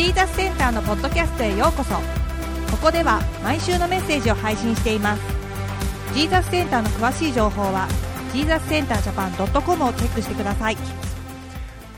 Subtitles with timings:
[0.00, 1.94] ジーザスセンターのポッドキャストへようこそ。
[1.94, 2.00] こ
[2.84, 5.22] こでは毎週のメッセージを配信しています。
[6.14, 7.86] ジーザスセンターの詳しい情報は
[8.32, 10.76] ジーザスセンタージャパン .com をチェックしてください。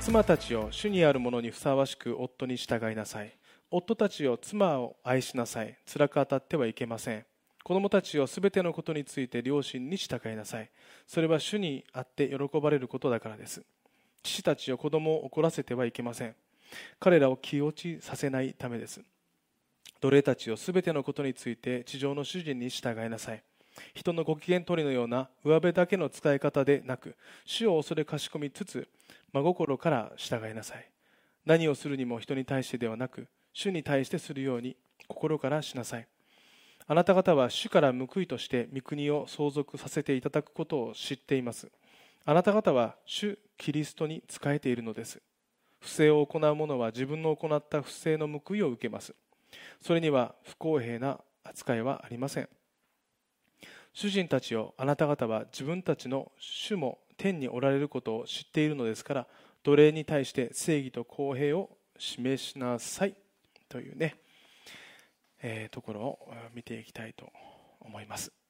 [0.01, 3.39] 妻たちを主にあるものにふさわしく夫に従いなさい。
[3.71, 5.79] 夫たちを妻を愛しなさい。
[5.87, 7.25] 辛く当たってはいけません。
[7.63, 10.69] 子供たちをすべてのことについて両親に従いなさい。
[11.07, 13.63] それは主にあって喜ばれることだからです。
[14.25, 16.35] 父たちを子供を怒らせてはいけません。
[16.99, 19.03] 彼らを気落ちさせないためです。
[20.01, 23.43] 奴隷たちをすべてのことについて地上の主人に従いなさい。
[23.95, 28.89] 人のご機嫌取りのような上辺だけの使い方でなく主を恐れかしこみつつ
[29.33, 30.89] 真心から従いなさい。
[31.47, 34.77] 何をするにも人に対してではなく主に対してするように
[35.09, 36.07] 心からしなさい。
[36.87, 41.71] あなた方は主から報いとして御国を相続させていただくことを知っています。
[42.25, 45.21] あなた方は主キリストに仕えているのです。
[45.83, 49.15] 不正を行う者は自分の行った不正の報いを受けます。
[49.83, 52.49] それには不公平な扱いはありません。
[53.93, 59.27] 主人たちをあなた方は自分たちの主も天におられることを知っているのですから
[59.65, 63.17] 奴隷に対して正義と公平を示しなさい。
[63.69, 64.17] というね、
[65.43, 67.27] えー、ところを見ていきたいと
[67.81, 68.42] 思います。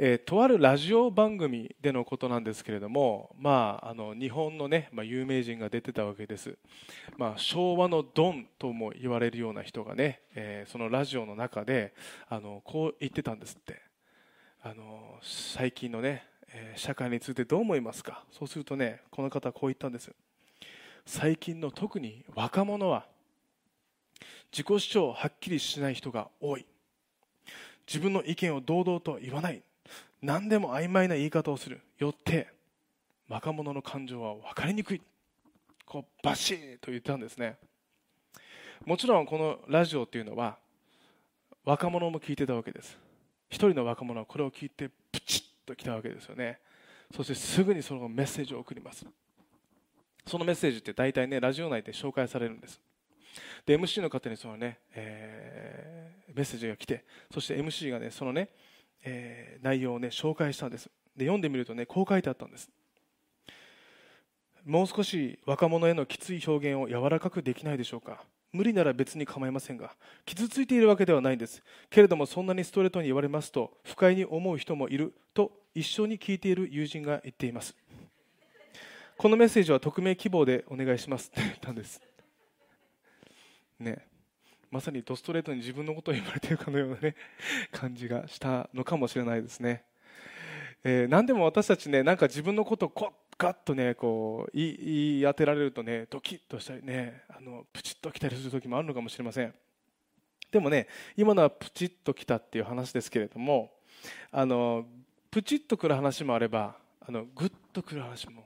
[0.00, 6.56] えー、とあるラジオ番組でのことなんですけれども、まあ、あの日本の、ねまあ、有名人が出てたわけです、
[7.16, 11.94] まあ、昭和のドンとも言われるような人がね、えー、そのラジオの中で
[12.28, 13.82] あのこう言ってたんですって。
[14.60, 18.24] あの最近のね、えー、社会についてどう思いますか？
[18.32, 20.12] そうするとねこの方はこう言ったんです。
[21.06, 23.06] 最近の特に若者は
[24.52, 26.66] 自己主張をはっきりしない人が多い。
[27.86, 29.62] 自分の意見を堂々と言わない。
[30.22, 31.80] 何でも曖昧な言い方をする。
[31.98, 32.48] よって
[33.28, 35.02] 若者の感情は分かりにくい。
[35.86, 37.56] こうバシッと言ったんですね。
[38.84, 40.58] もちろんこのラジオっていうのは
[41.64, 42.98] 若者も聞いてたわけです。
[43.48, 46.58] 一人の若者はこれを聞いてプチッと来たわけですよね。
[47.14, 49.06] そしてすぐにそのメッセージを送ります。
[50.26, 52.80] そのメッセージって大体ねラジオ内で紹介されるんです。
[53.64, 58.48] で MC の方にそのね、えー、メッセージが来てそして MC がねそのね
[59.04, 60.90] えー、内容を、ね、紹介したんです。
[61.16, 62.70] で読んでみるとねこう書いてあったんです。
[64.64, 68.22] もう少し若者へのきつい表現を柔らかくできないでしょうか。
[68.52, 69.94] 無理なら別に構いませんが
[70.24, 71.62] 傷ついているわけではないんです。
[71.90, 77.76] けれどもそんなにストレートに言われますと不快に思う人もいると一緒に聞いている友人が言っています。
[79.18, 82.00] このメッセージは匿名希望でお願いしますって言ったんです。
[83.80, 84.07] ね。
[84.70, 87.14] まさにドストレートに自分のことを言われているかのような、ね、
[87.72, 89.84] 感じがしたのかもしれないですね、
[90.84, 99.54] えー、何でも私たちねなんか自分のことをこガッとねこう言い当てられるとねドキッとしたりねあのプチッときたりする時もあるのかもしれません。
[100.50, 103.70] でもね今のはプチッときたっていう話ですけれども
[104.32, 104.86] あの
[105.30, 108.44] プチッとくる話もあればあのグッとくる話も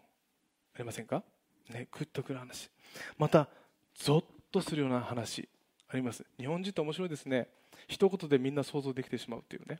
[0.74, 1.22] ありませんか？
[1.70, 2.70] ねグッとくる話。
[3.16, 3.48] また
[3.94, 5.48] ゾッとするような話。
[5.92, 6.24] あります。
[6.38, 7.48] 日本人って面白いですね。
[7.86, 9.78] 一言でみんな想像できてしまうっていうね。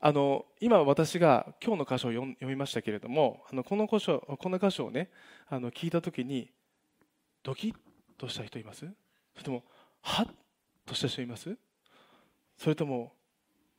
[0.00, 5.08] あの今私が今日の箇所を読みましたけれどもあのこの箇所この箇所をね
[5.48, 6.50] あの聞いた時に
[7.42, 7.74] ドキッ
[8.18, 8.80] とした人います？
[8.80, 9.64] それとも
[10.02, 10.28] ハッ
[10.84, 11.56] とした人います？
[12.58, 13.12] それとも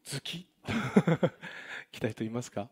[0.04, 1.32] ズキッ
[1.92, 2.70] 来た人いますか？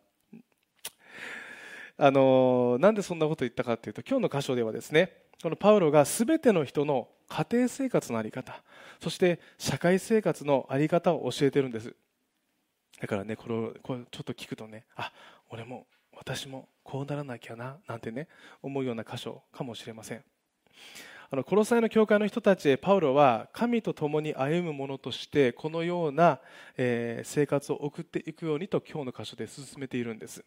[1.97, 8.63] あのなんでそんなことを言ったかというと今日の箇所ではですねこのパウロが全ての人の家庭生活の在り方
[9.01, 11.95] そして社会生活の在り方を教えてるんです。
[13.01, 15.11] だからねこれをこれちょっと聞くとねあ
[15.49, 18.27] 俺も私もこうならなきゃななんてね
[18.61, 20.23] 思うような箇所かもしれません。
[21.29, 26.39] あのコロサイの教会の人たちへパウロは神と共に歩む者としてこのような、
[26.77, 30.45] えー、生活を送っていくようにと今日の箇所で進めているんです。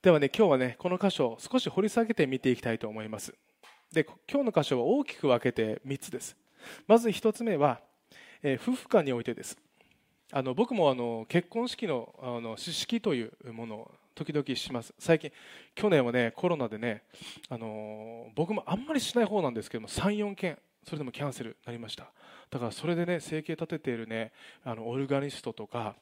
[0.00, 3.34] ではね今日はねこの箇所を少し掘り下げて見ていきたいと思います。
[3.92, 6.36] で今日の箇所は大きく分けて3つです。
[6.86, 7.80] まず1つ目は、
[8.44, 9.58] えー、夫婦間においてです。
[10.30, 14.94] あの僕もあの結婚式のあの式というものを時々します。
[15.00, 15.32] 最近
[15.74, 17.02] 去年はねコロナでね
[17.48, 22.06] あの僕もあんまりしない方なんですけども34件それでもキャンセルになりました。
[22.50, 24.30] だからそれでね生計立てているね
[24.64, 25.96] あのオルガニストとか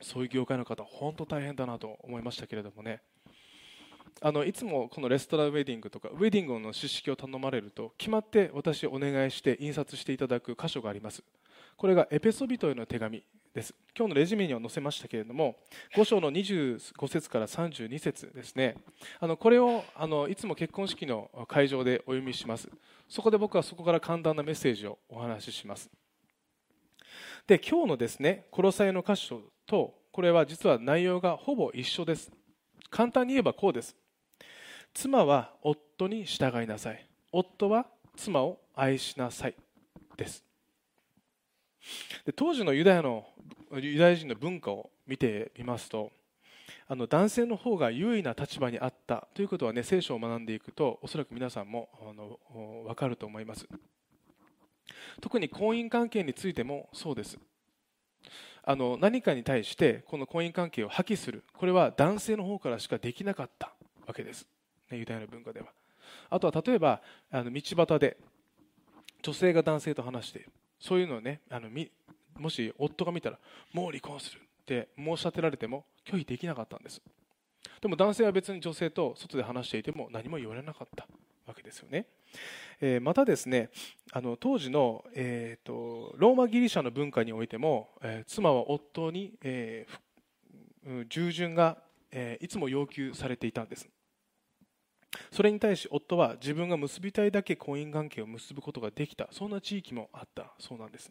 [0.00, 3.02] そういう業界の方本当大変だなと思いましたけれどもね。
[4.22, 11.22] あのいつもこのレストランウェディングとかウェディングの出式を頼まれると決まって私お願いして印刷していただく箇所があります。
[11.76, 13.22] これがエペソビトへの手紙
[13.54, 13.74] です。
[13.96, 15.56] 今日のレジュメには載せましたけれども
[15.94, 18.76] 5章の25節から32節ですね。
[19.20, 22.68] あのこれをあのいつも結婚式の会場でお読みします。
[23.08, 25.90] そこで僕はそこから簡単なメッセージをお話しします。
[27.46, 32.32] で今日のですね殺されの箇所とこれは実は内容がほぼ一緒です。
[32.90, 33.94] 簡単に言えばこうです。
[34.92, 37.06] 妻は夫に従いなさい。
[37.30, 37.86] 夫は
[38.16, 39.54] 妻を愛しなさい
[40.16, 40.44] です。
[42.26, 43.24] で当時のユダヤの
[43.72, 46.10] ユダヤ人の文化を見てみますと
[46.88, 52.40] あの男性の方が優位な立場にあったということはね聖書を学んでいくとおそらく皆さんもあの
[52.86, 53.68] 分かると思います。
[55.20, 57.38] 特に婚姻関係についてもそうです。
[58.70, 61.42] あの何かに対してこの婚姻関係を破棄する。
[61.54, 63.72] これは男性の方からしかできなかった
[64.06, 64.46] わけです、
[64.92, 65.66] ね、ユダヤの文化では。
[66.28, 67.00] あとは例えば
[67.32, 68.16] あの道端で
[69.22, 71.68] 女性が男性と話しているそういうのをねあの
[72.38, 73.40] もし夫が見たら
[73.72, 77.02] もう離婚するって申し立てられても拒否できなかったんです。
[77.80, 81.08] でも男性は別に女性と外で話していても何も言われなかった
[81.44, 82.06] わけですよね、
[82.80, 83.70] えー、またですね
[84.12, 91.78] あの当時の、えーと、ローマギリシャの文化においても、えー、妻は夫に、えー、従順が、
[92.10, 93.88] えー、いつも要求されていたんです。
[95.32, 99.28] それに対し夫は自分が結びたいだけ婚姻関係を結ぶことができた。
[99.32, 100.52] そんな地域もあった。
[100.58, 101.10] そうなんです。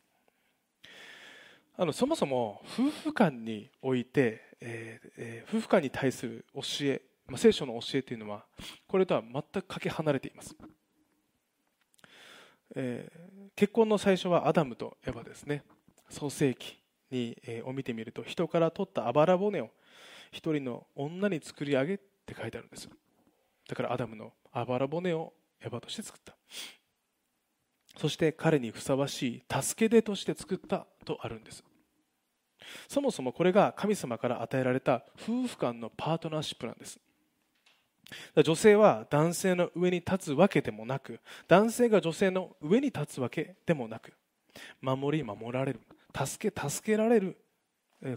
[1.77, 8.45] あのそもそも夫婦間において、えーえー、夫婦間に対する教え、まあ、聖書の教えというのは
[8.85, 10.57] これとは全くかけ離れています、
[12.81, 15.63] えー、結婚の最初はアダムとエヴァですね。
[16.09, 16.77] 創世記
[17.11, 19.69] に、えー、を見てみると人から取ったあばら骨を
[20.31, 22.89] 一人の女に作り上げって書いてあるんです。
[23.67, 26.35] だからアダムのあばら骨をエヴァとして作った。
[27.97, 31.63] そして彼にふさわしい助け手として作ったとあるんです。
[32.87, 36.97] そもそもこれが神様から与えられた夫婦間のパートナーシップなんです。
[38.43, 44.13] 女性は男性の上に立つわけでもなく男性が女性の上に立つわけでもなく
[44.81, 45.79] 守り守られる
[46.13, 47.37] 助け助けられる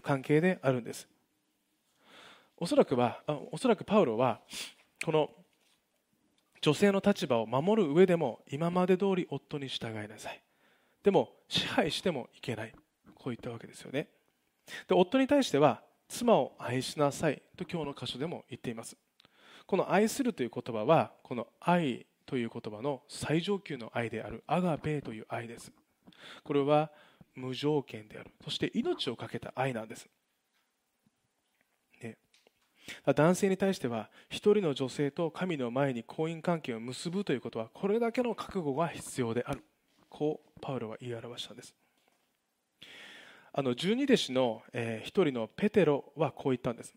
[0.01, 1.07] 関係であるんです。
[2.57, 4.39] おそらくはおそらくパウロは
[5.03, 5.29] この
[6.61, 10.41] 女性の立場を守る上でも今まで通り夫に従いなさい。
[11.03, 12.73] でも支配してもいけない。
[13.15, 14.07] こう言ったわけですよね。
[14.87, 18.95] で夫に対しては妻を愛しなさいと今日の箇所でも言っています。
[19.65, 25.71] この愛するという言葉はこの愛という言葉の最上級の愛であるアガペという愛です。
[26.43, 26.91] これは
[27.35, 28.31] 無条件である。
[28.43, 30.07] そして命を懸けた愛なんです。
[33.15, 39.63] 男性に対しては一人の女性と神の前に婚姻関係を結ぶということはこれだけの覚悟が必要である。
[40.09, 41.73] こうパウロは言い表したんです。
[43.53, 44.63] あの十二弟子の
[45.03, 46.93] 一、人のペテロはこう言ったんです。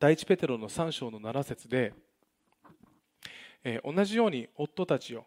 [0.00, 1.92] 第一ペテロの3章の7節で、
[3.62, 5.26] えー、同じように夫たちを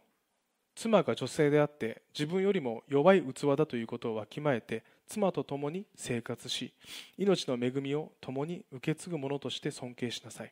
[0.74, 6.74] 妻が女性であって自分よりも弱い器だということをわきまえて妻と共に生活し
[7.20, 10.52] 命の恵みを共に受け継ぐものとして尊敬しなさい。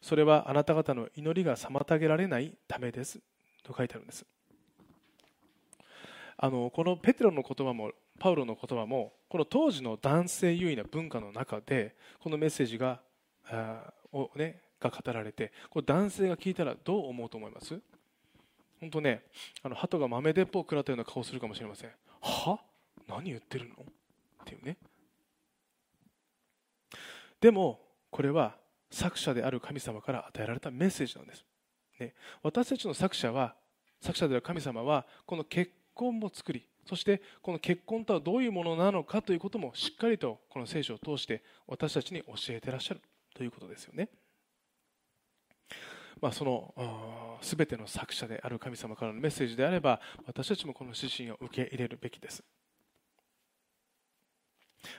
[0.00, 3.20] それはあなた方の祈りが妨げられないためです。
[3.62, 4.26] と書いてあるんです。
[6.36, 13.00] あのこのペテロの言葉もパウロの言葉もこの当時の男性優位な文化の中でこのメッセージが
[14.12, 17.80] を、ね、が語られてこれ男性が聞いたらどう思うと思います？
[18.80, 19.22] 本当ね
[19.62, 21.90] あの鳩が豆鉄砲を食らったような顔をするかもしれません。
[22.20, 22.58] は？
[23.08, 23.74] 何言ってるの？
[23.74, 23.78] っ
[24.44, 24.76] ていうね。
[27.40, 28.56] でもこれは
[28.90, 31.44] 作者である神様から与えられたメッセージなんです、
[31.98, 33.54] ね、私たちの作者は
[34.00, 43.00] 作者である神様はこの結婚も作りそしてこの結婚とはどういうものなのかということもしっかりとこの聖書を通して私たちに教えてらっしゃる。
[43.34, 44.08] ということですよね。
[46.20, 52.44] まあ、その全ての作者である神様からのメッセージであれば私たちもこの指針を受け入れるべきです。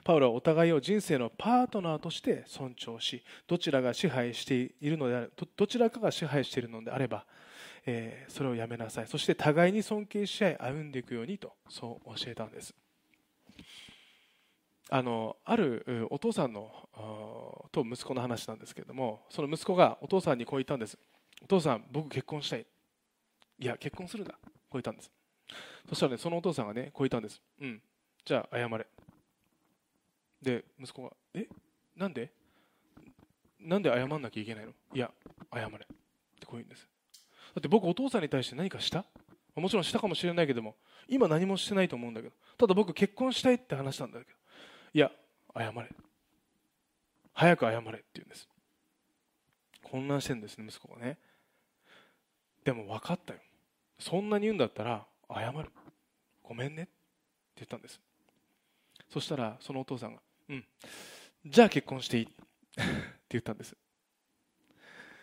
[0.04, 7.25] パウロはお互いを人生のパートナーとして尊重しどちらが支配しているのであれどちらかが支配しているのであれば、
[7.86, 12.74] えー、それをやめなさいそして互いに尊敬し合い歩んでいくようにとそう教えたんです
[14.90, 16.70] あのあるお父さんの
[17.72, 20.98] と息子の話なんですけれどもその息子がお父さんにこう言ったんです。
[21.42, 22.66] お父さん僕結婚したい。
[23.60, 24.32] いや結婚するな。
[24.32, 25.12] こう言ったんです。
[25.90, 27.42] そしたらねそのお父さんがねこう言ったんです。
[27.62, 27.82] うん。
[28.25, 28.86] じゃあ謝れ。
[30.42, 31.48] で息子が「え？
[31.96, 32.32] なんで？
[33.62, 34.74] なんで謝んなきゃいけないの？
[34.94, 35.10] いや
[35.54, 35.86] 謝れ」って
[36.46, 36.88] こう言うんです。
[37.56, 39.06] だって僕お父さんに対して何かした？
[39.56, 40.75] もちろんしたかもしれないけども
[41.08, 44.32] 今何もしてないと思うんだけどただ僕結婚したいって話したんだけど。
[44.93, 45.12] いや
[45.55, 45.89] 謝れ。
[47.33, 48.47] 早く謝れって言うんです。
[49.81, 51.17] 混乱してるんですね息子がね。
[52.63, 53.39] でも分かったよ。
[54.00, 55.69] そんなに言うんだったら謝る。
[56.43, 56.83] ごめんね。
[56.83, 56.91] って
[57.57, 58.00] 言ったんです。
[59.09, 60.65] そしたらそのお父さんが「うん。
[61.45, 62.33] じゃあ結婚していい」って
[63.29, 63.75] 言ったんです。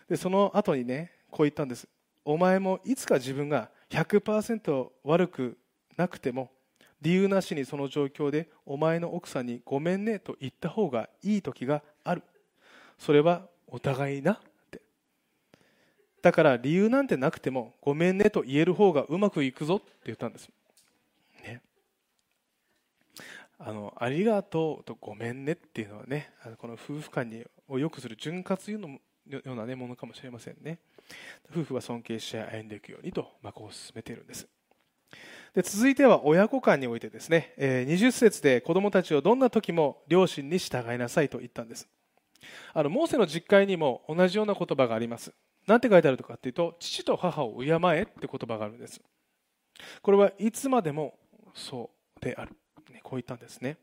[0.08, 1.88] でその後にねこう言ったんです。
[2.24, 5.58] お前もいつか自分が100%悪く
[5.96, 6.50] なくても
[7.02, 12.22] 理由なしにその状況でお前の奥さんにごめんねと言った方がいい時がある。
[12.98, 14.38] それはお互いなっ
[14.70, 14.82] て。
[16.22, 20.50] だから理由なんてなくてもごめんねと言える方がうまくいくぞって言ったんです。
[21.42, 21.62] ね。
[23.58, 30.78] あのありがとうとごめんねっていうのはねこの夫婦間にを良くする潤滑油のような、ね、ものかもしれませんね。
[31.50, 34.46] 夫婦は尊敬し合い歩んでいくようにと、まあ、こう進めているんです。
[35.54, 41.88] で続いては親子間においてですね、えー、20節で子供たちをどんな時も両親に従いなさいと言ったんです。
[42.72, 45.32] あのモーセの実会にも同じような言葉があります。
[45.66, 49.00] 何て書いてあるかというと父と母を敬えって言葉があるんです。
[50.02, 51.18] これはいつまでも
[51.54, 52.52] そうである、
[52.92, 53.76] ね、こう言ったんですね。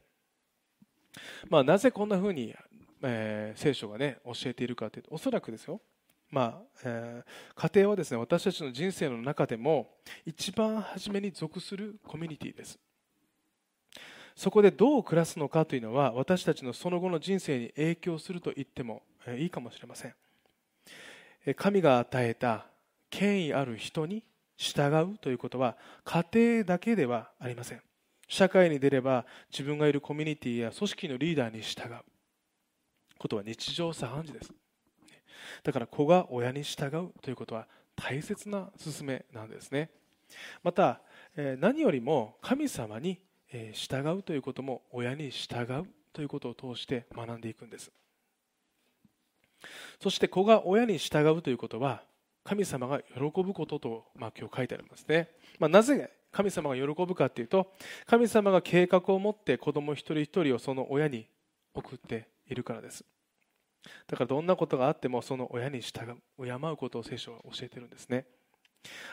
[1.49, 2.53] まあ、なぜこんなふうに、
[3.01, 5.81] えー、聖書がね教えているかというとおそらくですよ。
[6.29, 9.89] まあえー、家庭はですね私たちの人生の中でも
[10.25, 12.77] 一番初めに属するコミュニティです。
[14.35, 19.01] そこでどう暮らすのかというのは私たちのその後の人生に影響すると言っても
[19.35, 20.13] いいかもしれません。
[21.55, 22.67] 神が与えた
[23.09, 24.23] 権威ある人に
[24.57, 27.81] 従うということは家庭だけではありません。
[28.27, 31.97] 社会に出れば自分がいるコミュニティや組織のリーダーに従う
[33.17, 34.53] ことは日常茶飯事です。
[35.63, 39.89] だから子が親に従うということは大切な勧めなんですね。
[40.63, 41.01] また
[41.59, 43.19] 何よりも神様に
[43.73, 47.91] 従うということも親に従うということを通して学んでいくんです。
[50.01, 52.03] そして子が親に従うということは
[52.43, 55.29] 神様が喜ぶことと、まあ、今日書いてありますね、
[55.59, 57.73] まあ、なぜ神様が喜ぶかというと
[58.05, 61.27] 神様が計画を持って子供一人一人をその親に
[61.73, 63.03] 送っているからです。
[64.07, 68.25] だからどんなことがあってもその親に従う敬うことを聖書は教えてるんですね。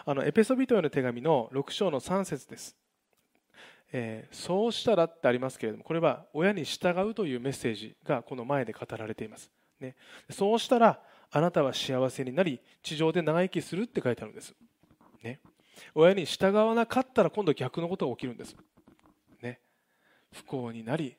[0.05, 2.77] あのエペソビトへの手紙の6章の3節です、
[3.93, 9.97] えー、そうしたらってありますけれどもこれは親に従うというメッセージがこの前で語られています、ね、
[10.31, 14.55] そうしたらあなたは幸せになり地上で長生きするって書いてあるんです、
[15.23, 15.41] ね、
[15.95, 18.57] 親に従わなかったら今度逆のことが起きるんです、
[19.43, 19.61] ね、
[20.33, 21.17] 不幸になり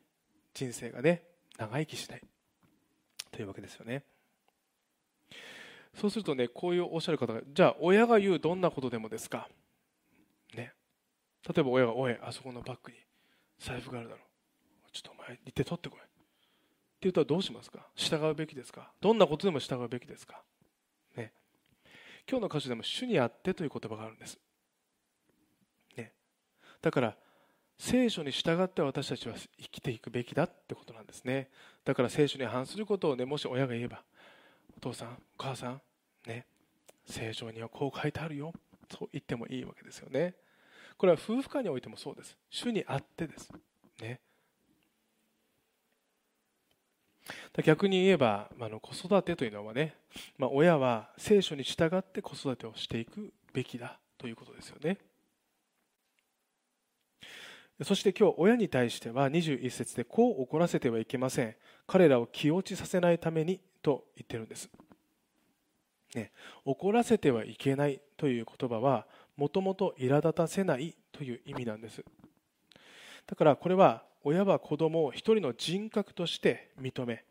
[0.54, 1.24] 人生がね
[1.58, 2.22] 長生きしない。
[3.36, 4.04] というわけですよね。
[5.94, 9.50] そうするとねこういうおっしゃる方がじゃあ親が言うどんなことでもですか？
[10.56, 10.72] ね。
[11.48, 12.98] 例えば親が「おいあそこのバッグに
[13.60, 14.92] 財布があるだろう。
[14.94, 16.10] ちょっとお前行って取ってこい」って
[17.02, 17.86] 言ったらどうしますか？
[17.96, 18.94] 従うべきですか？
[19.02, 20.42] どんなことでも従うべきですか？
[21.18, 21.34] ね。
[22.30, 24.40] 今日の歌詞でも「主にあって」という言葉があるんです。
[25.98, 26.14] ね。
[26.82, 27.18] だから
[27.78, 31.50] 聖書に従って私たちは生きていくべきだってことなんですね。
[31.84, 34.02] だから聖書に反することをねもし親が言えば
[34.78, 35.82] お父さんお母さん
[36.26, 36.46] ね
[37.06, 38.54] 聖書にはこう書いてあるよ
[38.88, 40.36] と言ってもいいわけですよね。
[40.98, 42.38] これは夫婦間においてもそうです。
[42.50, 43.52] 主にあってです。
[44.02, 44.20] ね。
[47.64, 49.96] 逆に言えば、あの子育てというのはね、
[50.38, 54.98] まあ、親は聖書に従って子育てをしていくべきだということですよね。
[57.84, 61.56] そして今日親に対しては21節でこう怒らせてはいけません。
[61.88, 64.70] 彼らを気落ちさせないためにと言ってるんです、
[66.16, 66.32] ね、
[66.64, 69.06] 怒らせてはいけないという言葉は
[69.38, 72.04] もともと苛立たせないという意味なんです。
[73.28, 77.26] だからこれは親は子供を一人の人格として認め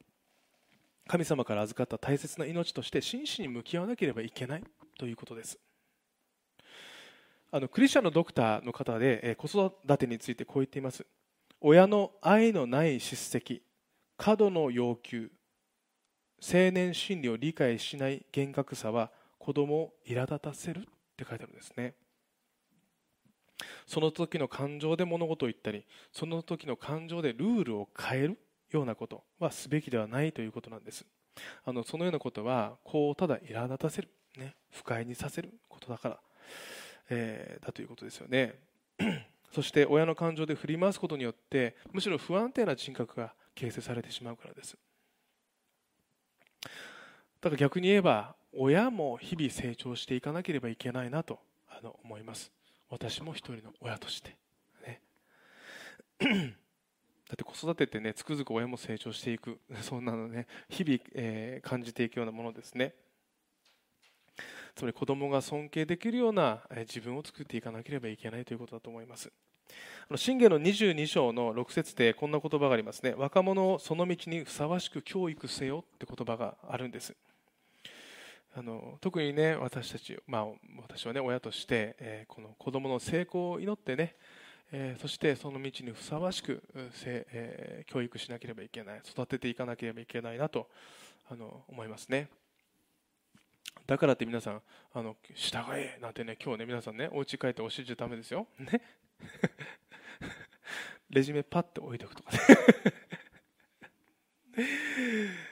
[1.06, 4.64] 神様から預かった大切な命として真摯に向き合わなければいけない
[4.98, 5.58] ということです。
[7.54, 11.06] あのクリスチャンのドクターの方で、え子育てについてこう言っています。
[11.60, 13.62] 親の愛のない叱責
[14.16, 15.30] 過度の要求
[16.42, 20.82] 青年心理を理解しない厳格さは子供を苛立たせるっ
[21.16, 21.94] て書いてあるんですね。
[23.86, 28.38] その時の感情で物事を言ったりその時の感情でルールを変える
[28.72, 31.06] ようなことはすべきではないということなんです。
[31.64, 34.08] あのそのようなことは子をただ苛立たせる、
[34.38, 36.18] ね、不快にさせることだから。
[37.10, 38.58] えー、だということですよね。
[39.52, 44.76] そして親の感情で振り回すことによってむしろ不安定な人格が形成されてしまうからです。
[47.40, 52.50] だから逆に言えば親も日々成長していかなければいけないなとあの思います。
[52.88, 54.36] 私も一人の親として、
[54.86, 55.00] ね、
[56.20, 56.26] だ
[57.34, 59.60] って子育てってねつくづく親も成長していく。
[59.82, 62.94] そんなのね日々、えー、感じていくようなものですね。
[64.74, 69.30] つまり子供が尊敬できるような自分を作っていかなければいけないということだと思います。
[70.16, 73.14] 信玄の22章の6節でこんな言葉がありますね。
[73.16, 77.14] 若者をその道にふさわしく教育せよって言葉があるんです。
[78.56, 80.46] あの特にね私たち、まあ、
[80.80, 84.14] 私はね親として、えー、この子供の成功を祈ってね、
[84.70, 86.62] えー、そしてその道にふさわしく、
[87.04, 90.68] えー、教育しなければいけない育てていかなければいけないなと
[91.28, 92.28] あの思いますね。
[93.86, 94.62] だからって皆さん
[94.92, 98.46] あの従えなんてね今日ね皆さんねお家帰って教えちゃだめですよ。
[98.58, 98.80] ね。
[101.10, 102.38] レジュメパッて置いておくとかね。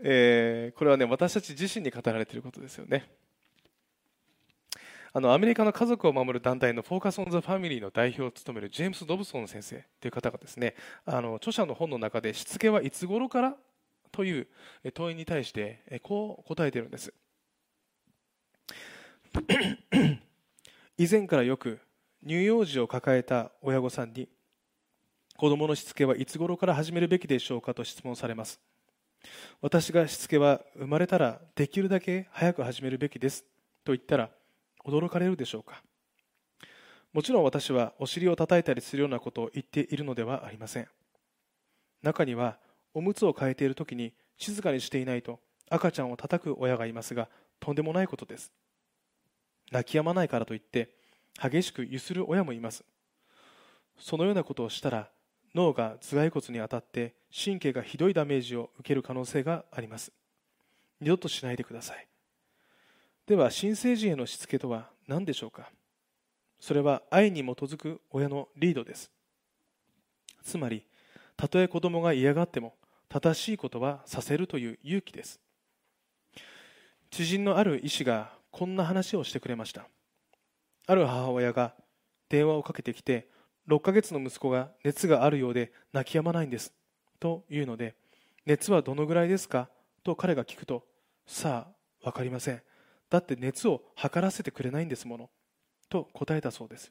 [0.00, 3.08] えー、これはね私たち自身に語られていることですよね。
[5.12, 10.74] あのアメリカの家族を守る団体のフォーカス・オン・ザ・ファミリーの代表を務めるジェームス・ドブソン先生という方がですね
[11.06, 13.56] あの著者の本の中でしつけはいつ頃から
[14.12, 14.46] という
[14.92, 17.14] 問いに対してこう答えているんです。
[20.98, 21.80] 以前からよく
[22.22, 24.28] 乳幼児を抱えた親御さんに
[25.36, 28.60] 子供のしつけはいつ頃から始めるべきでしょうかと質問されます
[29.60, 33.44] 私がしつけは生まれたらできるだけ早く始めるべきです
[33.84, 34.30] と言ったら
[34.84, 35.82] 驚かれるでしょうか
[37.12, 40.88] もちろん私はお尻を叩いたりするようなことを言っているのではありません
[42.02, 42.58] 中には
[42.94, 47.28] おむつを替えている時に静かにしていないと赤ちゃんを叩く親がいますが
[47.60, 48.52] とんでもないことです
[49.72, 50.90] 泣き止まないからといって
[51.42, 52.84] 激しくゆする親もいます。
[53.98, 55.08] そのようなことをしたら
[55.54, 60.12] 脳が頭蓋骨に当たって神経がひどいダメージを受ける可能性があります。
[61.00, 62.06] 二度としないでください。
[63.26, 65.70] では新生児へのしつけとは何でしょうか？
[66.60, 69.10] それは愛に基づく親のリードです。
[70.42, 70.84] つまり
[71.36, 72.74] たとえ子供が嫌がっても
[73.08, 75.40] 正しいことはさせるという勇気です。
[77.10, 79.86] 知人のある医師がこんな話をしてくれました。
[80.86, 81.74] ある母親が
[82.30, 83.28] 電話をかけてきて
[83.68, 86.72] 6ヶ月の息子が熱があるようで泣き止まないんです
[87.20, 87.96] というので
[88.46, 89.68] 熱はどのぐらいですか？
[90.02, 90.86] と彼が聞くと
[91.26, 92.62] さあ分かりません。
[93.10, 95.28] だって熱を測らせてくれないんですもの
[95.90, 96.90] と答えたそうです。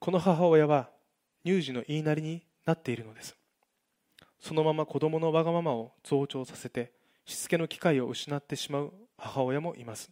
[0.00, 0.90] この母親は
[1.46, 3.36] 乳児の言いなりになっているのです。
[4.40, 6.90] そのまま子供のわがままを増長させて
[7.24, 10.10] しつけの機会を失ってしまう母親もいます。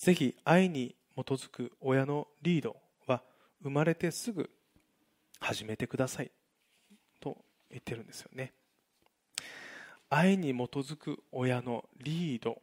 [0.00, 3.22] ぜひ愛に基づく親のリードは
[3.62, 4.48] 生まれてすぐ
[5.38, 6.30] 始めてください。
[7.20, 7.36] と
[7.70, 8.54] 言ってるんですよね。
[10.08, 12.62] 愛に基づく親のリード、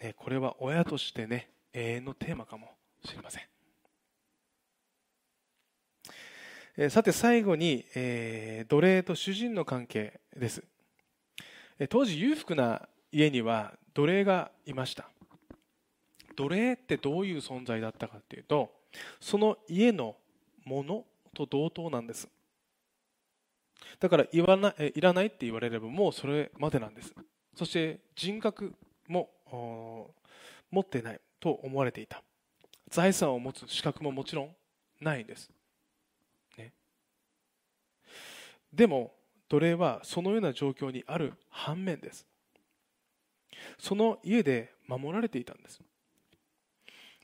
[0.00, 2.68] ね、これは親としてね永遠のテーマかも
[3.04, 3.42] しれません。
[6.76, 10.64] えさて最後に、えー、奴隷と主人の関係です、
[11.78, 15.08] え当時裕福な家には奴隷がいました。
[16.32, 18.72] 奴隷ってどういう存在だったかっていうと
[19.20, 20.16] その家の
[20.64, 22.28] ものと同等なんです。
[23.98, 27.14] だから言わないいらないって言われればもうそれまでなんです。
[27.56, 28.74] そして人格
[29.08, 29.30] も
[30.70, 32.22] 持ってないと思われていた。
[32.88, 34.54] 財産を持つ資格ももちろん
[35.00, 35.50] ないんです、
[36.58, 36.72] ね、
[38.72, 39.14] でも
[39.48, 42.26] 奴隷はそのような状況にある反面です。
[43.78, 45.80] その家で守られていたんです。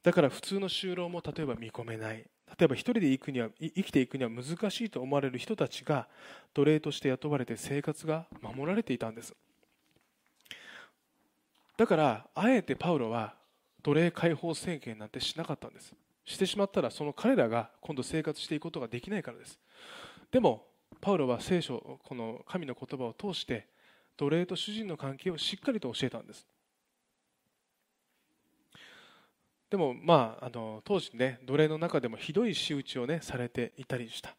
[0.02, 2.24] だから普通の就労も例えば見込めない。
[2.58, 6.08] 例えば一人で行くには生きていくには難しいと思われる人たちが
[6.54, 9.34] 奴隷として雇われて生活が守られていたんです。
[11.76, 13.34] だからあえてパウロは
[13.82, 15.94] 奴隷解放宣言なんてしなかったんです。
[16.24, 19.58] してしまったらその彼らが今度生活していくことができないからです。
[20.30, 20.66] でも
[21.00, 23.66] パウロは聖書この神の言葉を通して
[24.16, 26.46] 奴隷と主人の関係をしっかりと教えたんです。
[29.70, 34.34] でもまああの当時ね奴隷の中でもひどい仕打ちをねされていたりした。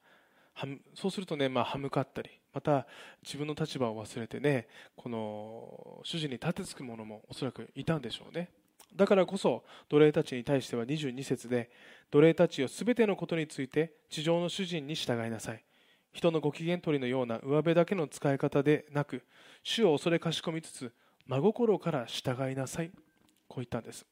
[0.94, 2.86] そうするとね、まあ、歯向かったりまた
[3.24, 8.50] 自分の立場を忘れてねこの主人に立てつく者もおそらくいたんでしょうね。
[8.94, 11.70] だからこそ奴隷たちに対しては22節で
[12.12, 15.64] 奴隷たちを全てのことについて地上の主人に従いなさい。
[16.12, 19.24] 人のご機嫌取りのような上辺だけの使い方でなく
[19.64, 20.92] 主を恐れかしこみつつ
[21.28, 22.90] 真心から従いなさい。
[23.48, 24.06] こう言ったんです。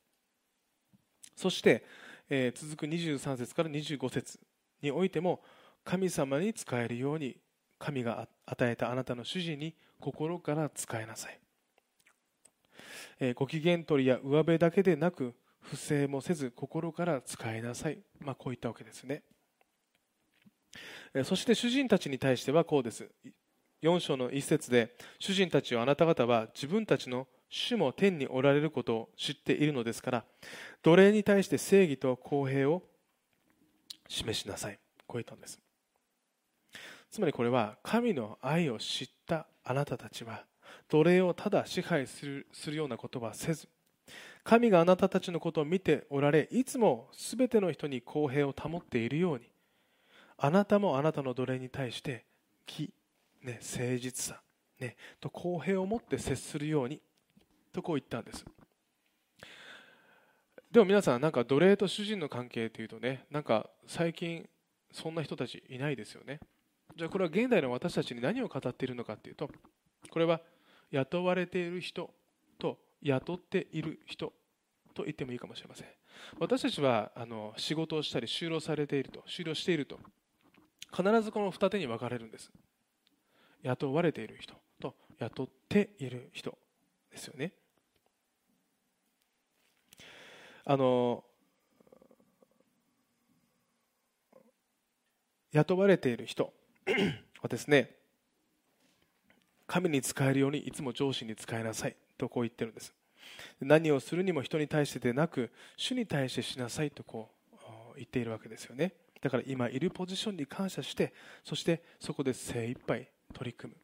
[1.37, 1.85] そして、
[2.29, 4.39] えー、続く23節から25節
[4.81, 5.41] においても
[5.85, 7.37] 神様に仕えるように
[7.77, 11.39] 神が与えたあなたの主人に心から仕えなさい、
[13.19, 19.21] えー、ご機嫌取りや上辺だけでなく不正もせず心から使いなさい、まあ、こういったわけですね。
[21.23, 23.09] そして主人たちに対してはこうです。
[23.83, 30.25] 4章の一節で主人たちをあなた方は自分たちの主も天におられることを知っているのですから
[30.83, 32.83] 奴隷に対して正義と公平を
[34.07, 34.79] 示しなさい。
[35.05, 35.59] こう言ったんです。
[37.11, 40.43] つまりこれは神の愛を知ったあなたたちは
[40.89, 43.67] 奴隷をただ支配するするようなことはせず
[44.43, 49.45] 神があなたたちのことを見ておられいつも全ての人に公平を保っているように
[50.37, 52.25] あなたもあなたの奴隷に対して
[52.67, 52.93] 義、
[53.43, 54.41] ね、誠実さ、
[54.79, 57.01] ね、と公平を持って接するように
[57.73, 58.45] とこう言ったんです。
[60.71, 64.47] でも皆さんなんか奴隷と主人の関係というとねなんか最近
[64.91, 66.39] そんな人たちいないですよね。
[66.95, 69.49] じゃあこれは現代の私たちに何を語っているのかというと
[70.09, 70.41] これは
[70.91, 72.09] 雇われている人
[72.57, 74.33] と雇っている人
[74.93, 75.87] と言ってもいいかもしれません。
[76.39, 79.99] 私たちはあの仕事をしたり就労されていると就労していると
[80.91, 82.51] 必ずこの二手に分かれるんです。
[83.63, 86.57] 雇われている人と雇っている人
[87.11, 87.53] ですよね。
[90.69, 91.23] あの
[95.53, 96.53] 雇われている人
[97.41, 97.95] はですね
[99.65, 102.93] 神に使えるようにいつも上司に使いなさいとこう言ってるんです。
[103.61, 107.29] 何をするにも人に対してでなく主に対してしなさいとこ
[107.93, 108.93] う言っているわけですよね。
[109.21, 111.13] だから今いるポジションに感謝して
[111.45, 113.79] そしてそこで精一杯取り組む。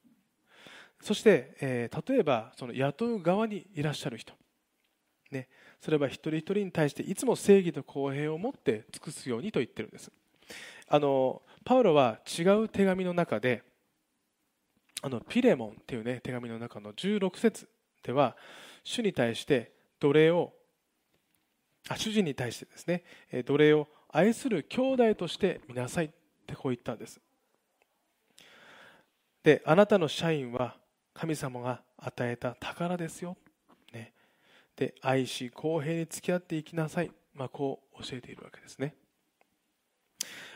[1.02, 4.34] そして、えー、例えばその雇う側にいらっしゃる人、
[5.82, 10.12] それは一人一人に対していつも正義と公平を持って尽くすようにと言ってるんです。
[10.88, 13.64] あのパウロは違う手紙の中で
[15.02, 17.68] あのピレモンっていう、ね、手紙の中の16節
[18.04, 18.36] では
[18.84, 20.54] 主に対して奴隷を
[21.90, 23.04] あ主人に対してですね
[23.46, 26.10] 奴隷を愛する兄弟として見なさいっ
[26.46, 27.20] てこう言ったんです。
[29.44, 30.78] であなたの社員は
[31.14, 33.36] 神様が与えた宝ですよ、
[34.76, 38.96] で愛し公平に付き合っていきなさい、まあ、こう教えているわけですね。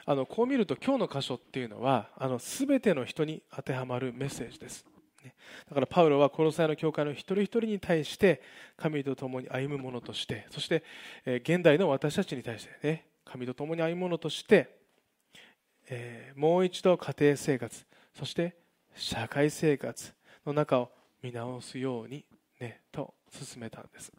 [0.05, 4.85] あのこう見ると今日の箇所っていうのはあの全ての人に当てはまるメッセージです。
[5.67, 8.41] だからパウロはコロサイの教会の一人一人に対して
[8.77, 10.83] 神と共に歩む者としてそして
[11.25, 14.77] 現代の私たちに対してね神と共に歩む者として、
[16.35, 17.85] もう一度家庭生活
[18.17, 18.55] そして
[18.95, 20.13] 社会生活
[20.45, 22.23] の中を見直すように
[22.61, 24.11] ねと進めたんです。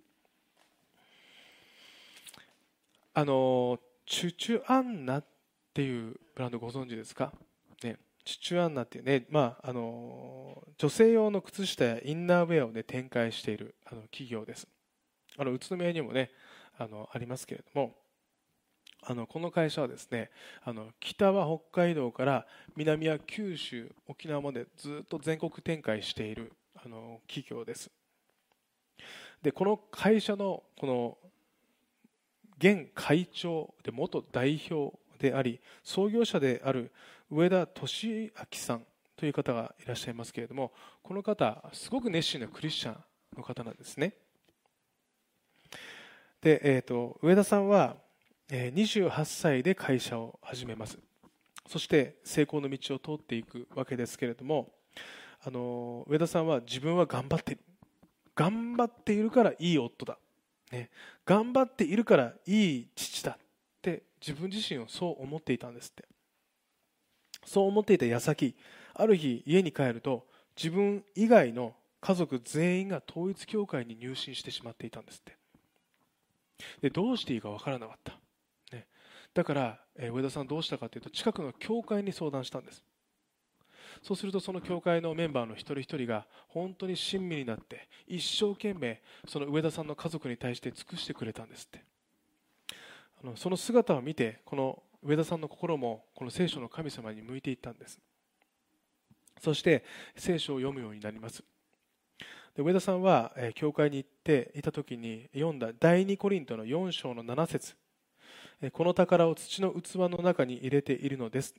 [3.15, 5.25] あのチュチュアンナっ
[5.75, 7.33] ていうブランドご存知ですか？
[7.83, 14.69] ねチュチュアンナっていうね、まあ、あの女性用の靴下やインナーウェアを、ね、展開しているあの企業です。
[15.37, 16.31] あの宇都宮にもね
[16.79, 17.95] あのありますけれども
[19.03, 20.31] あのこの会社はですね
[20.65, 27.91] あの北は北海道から南は九州沖縄までずっと全国展開しているあの企業です。
[29.43, 31.19] でこの会社のこの
[32.59, 36.93] 現会長で元代表であり創業者である
[37.31, 42.97] 上田俊明さんという方がいらっしゃいますけれどもこの方すごく熱心なクリスチャン
[43.37, 44.15] の方なんですね。
[46.41, 47.97] で、えーと、上田さんは
[48.49, 50.99] 28歳で会社を始めます。
[51.67, 54.73] そして成功の道を通っていくわけですけれども
[55.43, 57.61] あの上田さんは自分は頑張っている。
[58.39, 60.17] 頑張っているからいい夫だ、
[60.71, 60.91] ね、
[61.27, 63.39] 頑張っているからいい父だっ
[63.83, 66.05] て自分自身をそう思っていたんですって。
[67.45, 68.55] そう思っていた矢先
[68.95, 70.25] ある日家に帰ると
[70.57, 75.37] 自分以外の家族全員が統一教会に入信してしまっていたんですって。
[76.81, 78.13] でどうしていいか分からなかった、
[78.73, 78.87] ね、
[79.35, 82.85] だから、え、上田さんどうしたかというと近くの教会に相談したんです。
[84.03, 91.85] そうするとその教会のメンバーの一人一人が本当に親身になって一生懸命その上田さんの家族に対して尽くしてくれたんですって。
[93.23, 98.01] あのその姿を見てこの上田さんの心もこの聖書の神様に向いていったんです。
[99.41, 99.85] そして
[100.17, 101.43] 聖書を読むようになります。
[102.57, 107.77] で上田さんは、教会に行っていた時に読んだ第2コリントの4章の7節。
[108.73, 111.55] この宝を土の器の中に入れているのです。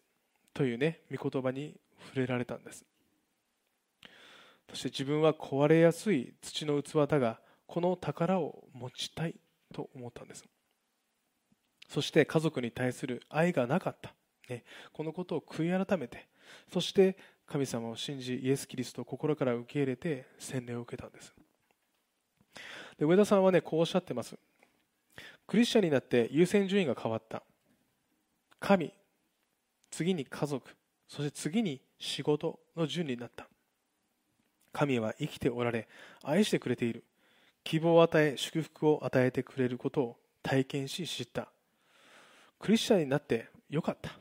[0.53, 2.83] というね御言葉に触れられたんです。
[4.69, 9.35] そして自分は壊れやすい土の器だがこの宝を持ちたい
[9.73, 10.45] と思ったんです。
[11.87, 14.13] そして家族に対する愛がなかった、
[14.47, 16.27] ね、このことを悔い改めて。
[16.71, 21.33] そして神様を信じイエス・キリストを心から受け入れて洗礼を受けたんです。
[22.97, 24.35] で上田さんはねこうおっしゃってます。
[25.47, 27.43] クリスチャンになって優先順位が変わった。
[28.59, 28.93] 神
[29.89, 30.75] 次に家族。
[31.07, 33.47] そして次に仕事の順になった。
[34.71, 35.87] 神は生きておられ
[36.23, 37.03] 愛してくれている。
[37.63, 41.49] 希望を与え祝福を与えてくれることを体験し知った。
[42.59, 44.11] クリスチャンになってよかった。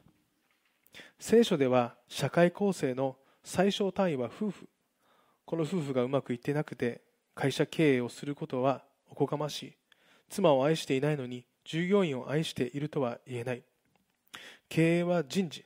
[1.19, 4.69] 聖書では社会構成の最小単位は夫婦。
[5.45, 7.01] この夫婦がうまくいってなくて
[7.35, 9.73] 会社経営をすることはおこがましい。
[10.29, 13.63] 妻を愛していないのに従業員を愛しているとは言えない。
[14.69, 15.65] 経営は人事。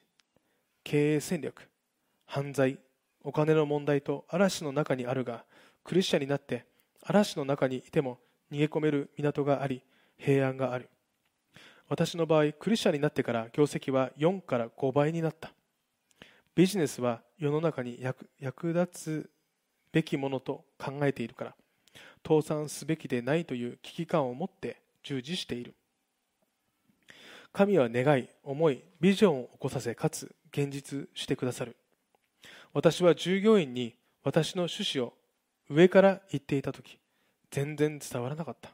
[0.85, 1.72] 経営戦略。
[2.35, 2.79] 犯罪
[3.25, 5.45] お金の問題と嵐の中にあるが
[5.85, 6.65] クリスチャンになって
[7.03, 9.83] 嵐の中にいても逃げ込める港があり
[10.17, 10.89] 平安がある。
[11.91, 15.53] 私の場合クリスチャンになってから業績は4から5倍になった。
[16.55, 19.31] ビジネスは世の中に役役立つ
[19.93, 21.55] べきものと考えているから
[22.27, 25.75] 倒産すべきでないという危機感を持って従事している。
[27.53, 31.77] 神は願い思いビジョンを起こさせかつ現実してくださる。
[32.73, 35.15] 私は従業員に私の趣旨を
[35.69, 36.99] 上から言っていた時
[37.51, 38.71] 全然伝わらなかった。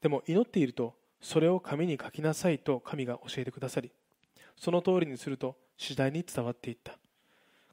[0.00, 3.90] でも祈っているとそれを紙に書きなさいと神が教えてくださり
[4.56, 6.98] その通りにすると次第に伝わっていった。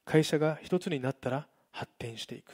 [0.06, 2.52] 会社が一つになったら発展していく、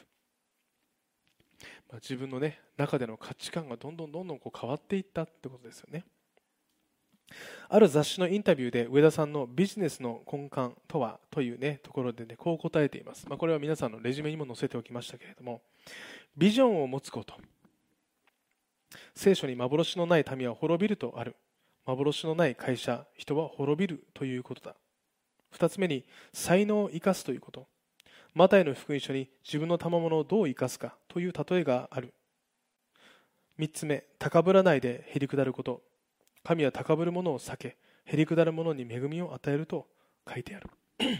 [1.89, 6.05] まあ、自分の、ね、中での価値観がどんどんどんどんこう変わっていったってことですよね。
[7.69, 15.61] ある雑誌のインタビューで上田さんのビジネスの根幹とはという、ね、ところで、ね、こう答えています、まあ、これは皆さんのレジュメにも載せておきましたけれども
[16.37, 17.35] ビジョンを持つこと。
[19.13, 21.35] 聖書に幻のない民は滅びるとある。
[21.85, 24.75] 幻のない会社人は滅びるということだ。
[25.53, 27.67] 2つ目に才能を生かすということ。
[28.33, 32.13] マタイの福音書に自分の賜物をどう生かすかという例えがある。
[33.59, 35.81] 3つ目高ぶらないでへりくだること。
[36.43, 39.87] 神は高ぶる者を避けへりくだる者に恵みを与えると
[40.27, 40.69] 書いてある。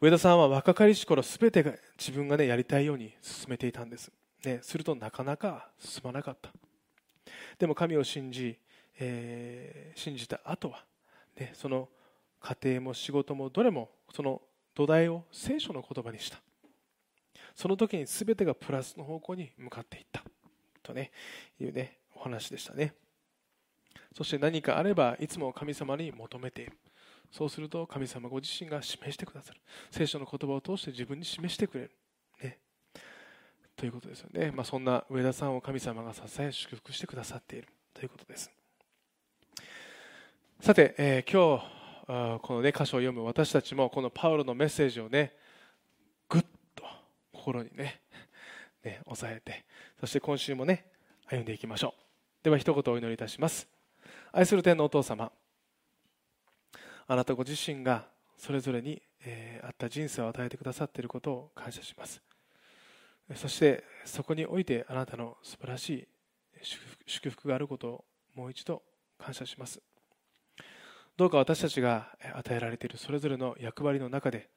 [0.00, 4.10] 上田さんは若かりし頃全てが自分が、ね、やりたいように進めていたんです、
[4.44, 6.50] ね、するとなかなか進まなかった。
[7.58, 8.58] でも神を信じ、
[8.98, 10.84] えー、信じた後は、
[11.38, 11.88] ね、その
[12.40, 14.42] 家庭も仕事もどれもその
[14.74, 16.42] 土台を聖書の言葉にした。
[17.54, 20.22] その時に全てがプラスの方向に向かっていった。
[20.82, 21.10] とね
[21.60, 22.94] いうねお話でしたね。
[24.16, 26.72] そして何かあればいつも神様に求めている。
[27.30, 29.60] そうすると神様ご自身が示してくださる。
[29.90, 31.90] 聖書の言葉を通して自分に示してくれる、
[32.42, 32.58] ね、
[33.74, 37.68] ということですよね、まあ、そんな上田さんを神様が支え祝福してくださっている。
[37.94, 38.50] ということです。
[40.60, 43.24] さて、えー、今日この、ね、箇所を読む。
[43.24, 45.32] 私たちもこのパウロのメッセージをね
[46.28, 46.84] ぐっと
[47.32, 48.00] 心にね
[48.84, 49.64] ね抑えて。
[50.00, 50.84] そして今週もね
[51.26, 52.44] 歩んでいきましょう。
[52.44, 53.68] では一言お祈りいたします。
[54.34, 55.30] 愛する天のお父様。
[57.06, 58.06] あなたご自身が
[58.38, 62.22] それぞれに、えー、あった人生を与えてくださっていることを感謝します。
[63.34, 66.08] そしてそこにおいてあなたの素晴らしい
[67.06, 68.82] 祝福があることをもう一度
[69.18, 69.82] 感謝します。
[71.18, 74.48] どうか私たちが与えられているそれぞれの役割の中で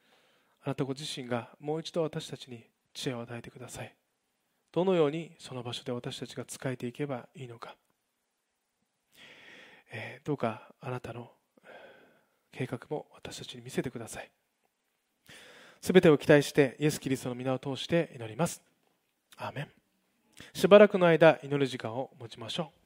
[0.64, 3.94] あなたご自身がもう一度私たちに知恵を与えてください。
[4.72, 7.76] どのようにその場所で私たちが仕えていけばいいのか。
[9.90, 11.30] えどうかあなたの
[12.52, 14.30] 計画も私たちに見せてください。
[15.80, 18.62] すべてを期待してイエス・キリストの皆を通して祈ります。
[19.36, 19.68] アーメン。
[20.52, 22.85] しばらくの間祈る時間を持ちましょう。